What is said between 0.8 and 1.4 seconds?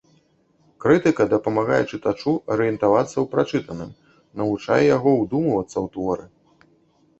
Крытыка